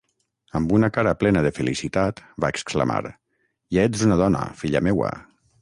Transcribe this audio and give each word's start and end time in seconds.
Amb 0.59 0.71
una 0.77 0.87
cara 0.95 1.11
plena 1.23 1.43
de 1.49 1.51
felicitat 1.57 2.23
va 2.45 2.51
exclamar, 2.55 2.99
ja 3.79 3.87
ets 3.91 4.07
una 4.11 4.21
dona, 4.27 4.45
filla 4.65 4.87
meua! 4.91 5.17